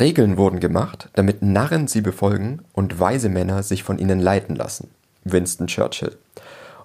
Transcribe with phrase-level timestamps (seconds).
[0.00, 4.88] Regeln wurden gemacht, damit Narren sie befolgen und weise Männer sich von ihnen leiten lassen.
[5.24, 6.16] Winston Churchill.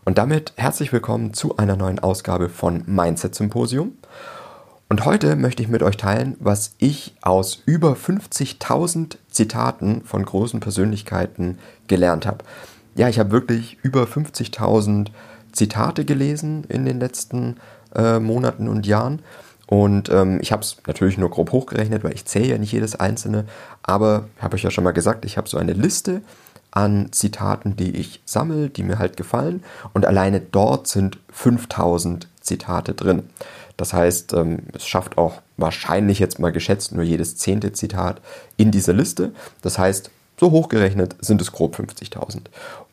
[0.03, 3.93] Und damit herzlich willkommen zu einer neuen Ausgabe von Mindset Symposium.
[4.89, 10.59] Und heute möchte ich mit euch teilen, was ich aus über 50.000 Zitaten von großen
[10.59, 11.57] Persönlichkeiten
[11.87, 12.43] gelernt habe.
[12.95, 15.07] Ja, ich habe wirklich über 50.000
[15.53, 17.55] Zitate gelesen in den letzten
[17.95, 19.21] äh, Monaten und Jahren
[19.67, 22.95] und ähm, ich habe es natürlich nur grob hochgerechnet, weil ich zähle ja nicht jedes
[22.95, 23.45] einzelne.
[23.81, 26.21] Aber habe ich ja schon mal gesagt, ich habe so eine Liste
[26.71, 29.63] an Zitaten, die ich sammle, die mir halt gefallen.
[29.93, 33.23] Und alleine dort sind 5000 Zitate drin.
[33.77, 38.21] Das heißt, ähm, es schafft auch wahrscheinlich jetzt mal geschätzt nur jedes zehnte Zitat
[38.57, 39.31] in dieser Liste.
[39.61, 42.41] Das heißt, so hochgerechnet sind es grob 50.000.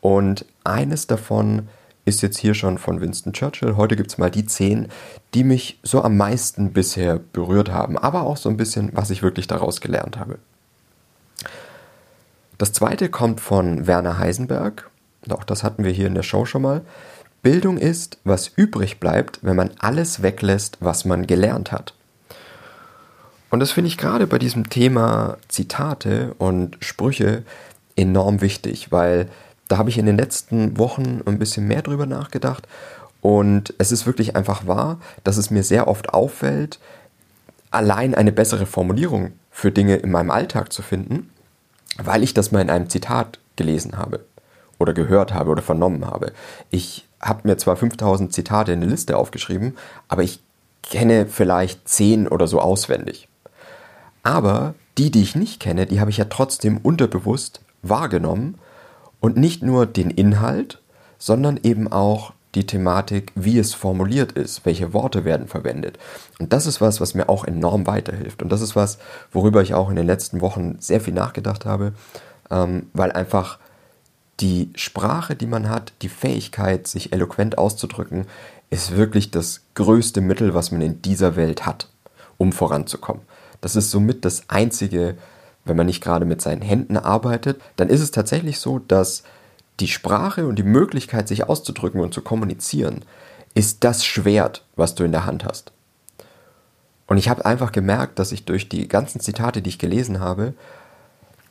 [0.01, 1.67] Und eines davon
[2.05, 3.75] ist jetzt hier schon von Winston Churchill.
[3.77, 4.89] Heute gibt es mal die zehn,
[5.33, 9.23] die mich so am meisten bisher berührt haben, aber auch so ein bisschen, was ich
[9.23, 10.39] wirklich daraus gelernt habe.
[12.57, 14.89] Das zweite kommt von Werner Heisenberg.
[15.29, 16.81] Auch das hatten wir hier in der Show schon mal.
[17.41, 21.93] Bildung ist, was übrig bleibt, wenn man alles weglässt, was man gelernt hat.
[23.49, 27.43] Und das finde ich gerade bei diesem Thema Zitate und Sprüche
[27.95, 29.29] enorm wichtig, weil
[29.67, 32.67] da habe ich in den letzten Wochen ein bisschen mehr drüber nachgedacht
[33.21, 36.79] und es ist wirklich einfach wahr, dass es mir sehr oft auffällt,
[37.71, 41.29] allein eine bessere Formulierung für Dinge in meinem Alltag zu finden,
[41.97, 44.25] weil ich das mal in einem Zitat gelesen habe
[44.77, 46.33] oder gehört habe oder vernommen habe.
[46.69, 49.77] Ich habe mir zwar 5000 Zitate in eine Liste aufgeschrieben,
[50.09, 50.41] aber ich
[50.81, 53.29] kenne vielleicht 10 oder so auswendig.
[54.23, 58.59] Aber die, die ich nicht kenne, die habe ich ja trotzdem unterbewusst wahrgenommen
[59.23, 60.81] und nicht nur den Inhalt,
[61.17, 65.97] sondern eben auch die Thematik, wie es formuliert ist, welche Worte werden verwendet.
[66.39, 68.43] Und das ist was, was mir auch enorm weiterhilft.
[68.43, 68.97] Und das ist was,
[69.31, 71.93] worüber ich auch in den letzten Wochen sehr viel nachgedacht habe,
[72.51, 73.59] ähm, weil einfach
[74.41, 78.25] die Sprache, die man hat, die Fähigkeit, sich eloquent auszudrücken,
[78.71, 81.87] ist wirklich das größte Mittel, was man in dieser Welt hat,
[82.37, 83.23] um voranzukommen.
[83.61, 85.15] Das ist somit das einzige
[85.65, 89.23] wenn man nicht gerade mit seinen Händen arbeitet, dann ist es tatsächlich so, dass
[89.79, 93.03] die Sprache und die Möglichkeit, sich auszudrücken und zu kommunizieren,
[93.55, 95.71] ist das Schwert, was du in der Hand hast.
[97.07, 100.53] Und ich habe einfach gemerkt, dass ich durch die ganzen Zitate, die ich gelesen habe,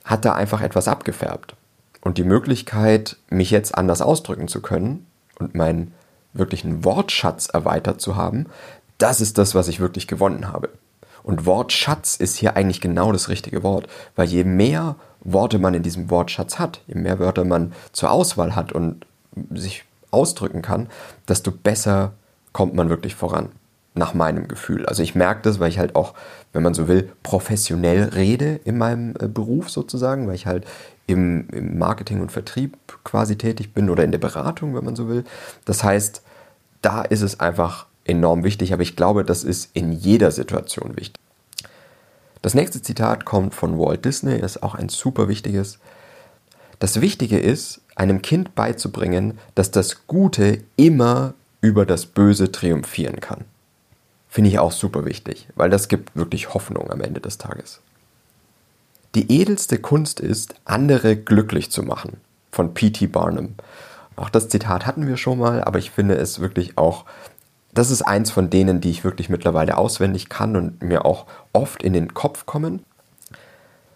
[0.04, 1.54] hat da einfach etwas abgefärbt.
[2.00, 5.06] Und die Möglichkeit, mich jetzt anders ausdrücken zu können
[5.38, 5.94] und meinen
[6.32, 8.46] wirklichen Wortschatz erweitert zu haben,
[8.98, 10.70] das ist das, was ich wirklich gewonnen habe.
[11.22, 15.82] Und Wortschatz ist hier eigentlich genau das richtige Wort, weil je mehr Worte man in
[15.82, 19.06] diesem Wortschatz hat, je mehr Wörter man zur Auswahl hat und
[19.50, 20.88] sich ausdrücken kann,
[21.28, 22.12] desto besser
[22.52, 23.50] kommt man wirklich voran,
[23.94, 24.86] nach meinem Gefühl.
[24.86, 26.14] Also ich merke das, weil ich halt auch,
[26.52, 30.66] wenn man so will, professionell rede in meinem äh, Beruf sozusagen, weil ich halt
[31.06, 35.08] im, im Marketing und Vertrieb quasi tätig bin oder in der Beratung, wenn man so
[35.08, 35.24] will.
[35.64, 36.22] Das heißt,
[36.80, 41.20] da ist es einfach enorm wichtig, aber ich glaube, das ist in jeder Situation wichtig.
[42.42, 45.78] Das nächste Zitat kommt von Walt Disney, ist auch ein super wichtiges.
[46.80, 53.44] Das Wichtige ist, einem Kind beizubringen, dass das Gute immer über das Böse triumphieren kann.
[54.28, 57.80] Finde ich auch super wichtig, weil das gibt wirklich Hoffnung am Ende des Tages.
[59.14, 62.16] Die edelste Kunst ist, andere glücklich zu machen,
[62.50, 63.08] von P.T.
[63.08, 63.54] Barnum.
[64.16, 67.04] Auch das Zitat hatten wir schon mal, aber ich finde es wirklich auch
[67.72, 71.82] das ist eins von denen, die ich wirklich mittlerweile auswendig kann und mir auch oft
[71.82, 72.84] in den Kopf kommen.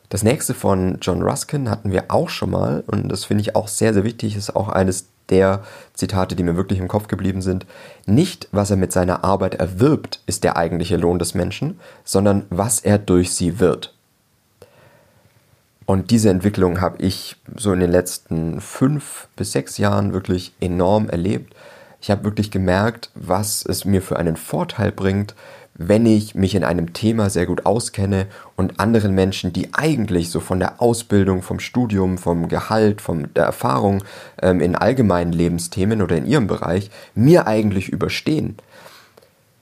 [0.08, 3.68] Das nächste von John Ruskin hatten wir auch schon mal und das finde ich auch
[3.68, 7.66] sehr, sehr wichtig, ist auch eines der Zitate, die mir wirklich im Kopf geblieben sind.
[8.06, 12.78] Nicht, was er mit seiner Arbeit erwirbt, ist der eigentliche Lohn des Menschen, sondern was
[12.78, 13.92] er durch sie wird.
[15.84, 21.08] Und diese Entwicklung habe ich so in den letzten fünf bis sechs Jahren wirklich enorm
[21.08, 21.54] erlebt
[22.06, 25.34] ich habe wirklich gemerkt, was es mir für einen Vorteil bringt,
[25.74, 30.38] wenn ich mich in einem Thema sehr gut auskenne und anderen Menschen, die eigentlich so
[30.38, 34.04] von der Ausbildung, vom Studium, vom Gehalt, von der Erfahrung
[34.40, 38.56] ähm, in allgemeinen Lebensthemen oder in ihrem Bereich mir eigentlich überstehen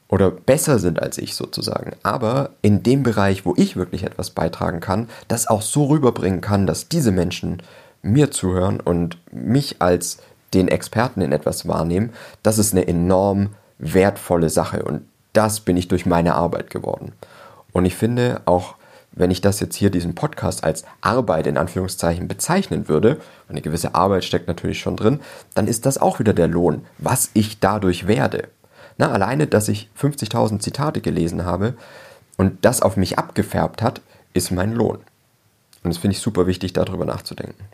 [0.08, 4.80] oder besser sind als ich sozusagen, aber in dem Bereich, wo ich wirklich etwas beitragen
[4.80, 7.62] kann, das auch so rüberbringen kann, dass diese Menschen
[8.02, 10.18] mir zuhören und mich als
[10.54, 12.12] den Experten in etwas wahrnehmen,
[12.42, 15.02] das ist eine enorm wertvolle Sache und
[15.32, 17.12] das bin ich durch meine Arbeit geworden.
[17.72, 18.76] Und ich finde auch,
[19.12, 23.94] wenn ich das jetzt hier, diesen Podcast als Arbeit in Anführungszeichen bezeichnen würde, eine gewisse
[23.94, 25.20] Arbeit steckt natürlich schon drin,
[25.54, 28.48] dann ist das auch wieder der Lohn, was ich dadurch werde.
[28.96, 31.74] Na, alleine, dass ich 50.000 Zitate gelesen habe
[32.36, 34.00] und das auf mich abgefärbt hat,
[34.34, 34.98] ist mein Lohn.
[35.82, 37.64] Und das finde ich super wichtig, darüber nachzudenken.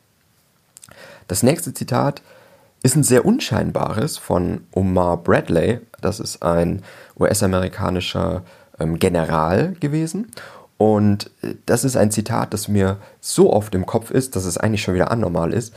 [1.29, 2.23] Das nächste Zitat
[2.83, 5.81] ist ein sehr unscheinbares von Omar Bradley.
[6.01, 6.83] Das ist ein
[7.19, 8.43] US-amerikanischer
[8.79, 10.31] ähm, General gewesen.
[10.79, 14.57] Und äh, das ist ein Zitat, das mir so oft im Kopf ist, dass es
[14.57, 15.75] eigentlich schon wieder anormal ist.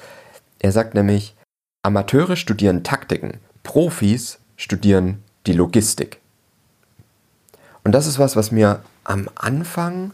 [0.60, 1.36] Er sagt nämlich,
[1.82, 6.22] Amateure studieren Taktiken, Profis studieren die Logistik.
[7.84, 10.12] Und das ist was, was mir am Anfang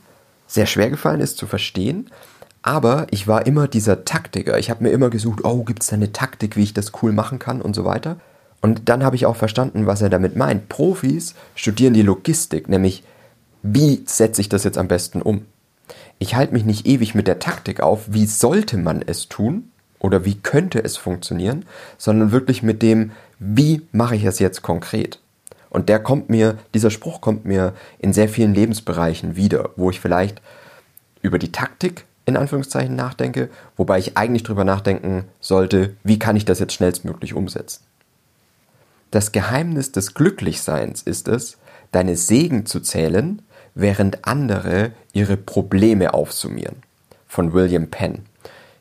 [0.47, 2.09] sehr schwer gefallen ist zu verstehen.
[2.69, 4.59] Aber ich war immer dieser Taktiker.
[4.59, 7.11] Ich habe mir immer gesucht, oh, gibt es da eine Taktik, wie ich das cool
[7.11, 8.17] machen kann und so weiter.
[8.61, 10.69] Und dann habe ich auch verstanden, was er damit meint.
[10.69, 13.03] Profis studieren die Logistik, nämlich
[13.63, 15.47] wie setze ich das jetzt am besten um.
[16.19, 20.23] Ich halte mich nicht ewig mit der Taktik auf, wie sollte man es tun oder
[20.23, 21.65] wie könnte es funktionieren,
[21.97, 25.19] sondern wirklich mit dem, wie mache ich es jetzt konkret.
[25.71, 29.99] Und der kommt mir, dieser Spruch kommt mir in sehr vielen Lebensbereichen wieder, wo ich
[29.99, 30.39] vielleicht
[31.23, 36.45] über die Taktik in Anführungszeichen nachdenke, wobei ich eigentlich darüber nachdenken sollte, wie kann ich
[36.45, 37.83] das jetzt schnellstmöglich umsetzen.
[39.11, 41.57] Das Geheimnis des Glücklichseins ist es,
[41.91, 43.41] deine Segen zu zählen,
[43.73, 46.77] während andere ihre Probleme aufsummieren.
[47.27, 48.25] Von William Penn.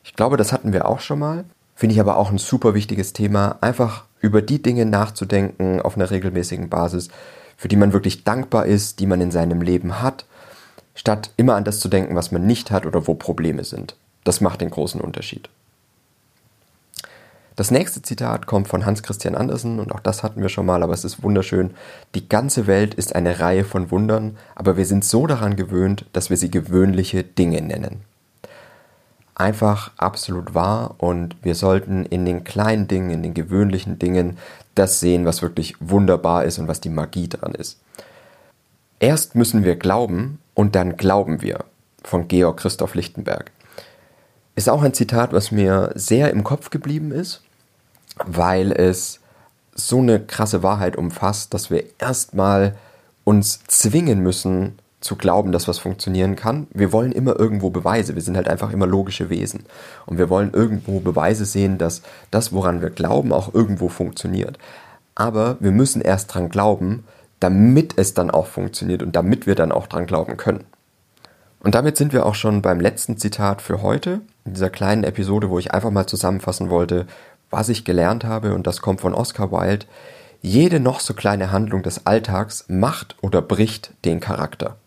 [0.03, 1.45] Ich glaube, das hatten wir auch schon mal.
[1.75, 6.11] Finde ich aber auch ein super wichtiges Thema, einfach über die Dinge nachzudenken auf einer
[6.11, 7.09] regelmäßigen Basis,
[7.57, 10.25] für die man wirklich dankbar ist, die man in seinem Leben hat,
[10.99, 13.95] statt immer an das zu denken, was man nicht hat oder wo Probleme sind.
[14.25, 15.47] Das macht den großen Unterschied.
[17.55, 20.83] Das nächste Zitat kommt von Hans Christian Andersen und auch das hatten wir schon mal,
[20.83, 21.71] aber es ist wunderschön.
[22.15, 26.29] Die ganze Welt ist eine Reihe von Wundern, aber wir sind so daran gewöhnt, dass
[26.29, 28.01] wir sie gewöhnliche Dinge nennen.
[29.35, 34.37] Einfach absolut wahr und wir sollten in den kleinen Dingen, in den gewöhnlichen Dingen
[34.75, 37.79] das sehen, was wirklich wunderbar ist und was die Magie daran ist.
[38.99, 41.65] Erst müssen wir glauben und dann glauben wir
[42.03, 43.51] von Georg Christoph Lichtenberg.
[44.55, 47.43] Ist auch ein Zitat, was mir sehr im Kopf geblieben ist
[48.25, 49.19] weil es
[49.73, 52.75] so eine krasse Wahrheit umfasst, dass wir erstmal
[53.23, 56.67] uns zwingen müssen zu glauben, dass was funktionieren kann.
[56.73, 58.15] Wir wollen immer irgendwo Beweise.
[58.15, 59.63] Wir sind halt einfach immer logische Wesen.
[60.05, 62.01] Und wir wollen irgendwo Beweise sehen, dass
[62.31, 64.57] das, woran wir glauben, auch irgendwo funktioniert.
[65.15, 67.05] Aber wir müssen erst dran glauben,
[67.39, 70.65] damit es dann auch funktioniert und damit wir dann auch dran glauben können.
[71.61, 75.49] Und damit sind wir auch schon beim letzten Zitat für heute, in dieser kleinen Episode,
[75.49, 77.05] wo ich einfach mal zusammenfassen wollte,
[77.49, 79.85] was ich gelernt habe, und das kommt von Oscar Wilde,
[80.41, 84.77] jede noch so kleine Handlung des Alltags macht oder bricht den Charakter.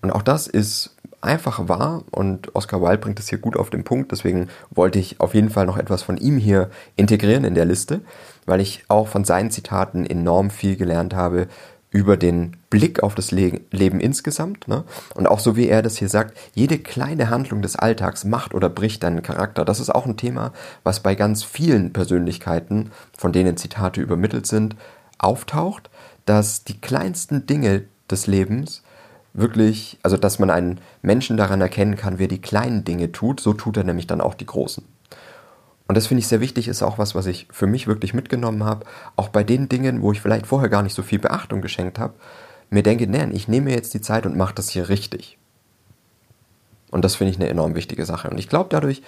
[0.00, 3.84] Und auch das ist einfach wahr und Oscar Wilde bringt es hier gut auf den
[3.84, 7.64] Punkt, deswegen wollte ich auf jeden Fall noch etwas von ihm hier integrieren in der
[7.64, 8.00] Liste,
[8.46, 11.48] weil ich auch von seinen Zitaten enorm viel gelernt habe,
[11.90, 14.68] über den Blick auf das Le Leben insgesamt.
[14.68, 14.84] Ne?
[15.14, 18.68] Und auch so wie er das hier sagt, jede kleine Handlung des Alltags macht oder
[18.68, 19.64] bricht deinen Charakter.
[19.64, 20.52] Das ist auch ein Thema,
[20.84, 24.76] was bei ganz vielen Persönlichkeiten, von denen Zitate übermittelt sind,
[25.18, 25.88] auftaucht,
[26.26, 28.82] dass die kleinsten Dinge des Lebens
[29.32, 33.52] wirklich, also dass man einen Menschen daran erkennen kann, wer die kleinen Dinge tut, so
[33.52, 34.84] tut er nämlich dann auch die großen.
[35.86, 38.64] Und das finde ich sehr wichtig, ist auch was, was ich für mich wirklich mitgenommen
[38.64, 38.84] habe.
[39.16, 42.14] Auch bei den Dingen, wo ich vielleicht vorher gar nicht so viel Beachtung geschenkt habe,
[42.68, 45.38] mir denke, nein, ich nehme mir jetzt die Zeit und mache das hier richtig.
[46.90, 48.28] Und das finde ich eine enorm wichtige Sache.
[48.28, 49.02] Und ich glaube, dadurch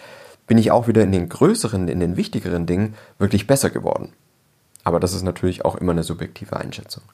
[0.46, 4.12] bin ich auch wieder in den größeren, in den wichtigeren Dingen wirklich besser geworden.
[4.82, 7.04] Aber das ist natürlich auch immer eine subjektive Einschätzung.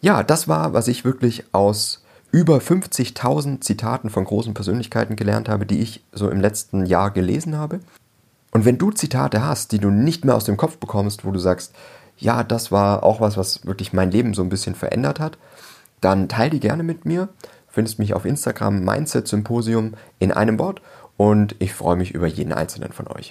[0.00, 5.66] Ja, das war, was ich wirklich aus über 50.000 Zitaten von großen Persönlichkeiten gelernt habe,
[5.66, 7.80] die ich so im letzten Jahr gelesen habe.
[8.50, 11.38] Und wenn du Zitate hast, die du nicht mehr aus dem Kopf bekommst, wo du
[11.38, 11.74] sagst,
[12.18, 15.38] ja, das war auch was, was wirklich mein Leben so ein bisschen verändert hat,
[16.00, 17.28] dann teile die gerne mit mir.
[17.68, 20.80] Findest mich auf Instagram Mindset Symposium in einem Wort
[21.16, 23.26] und ich freue mich über jeden einzelnen von euch.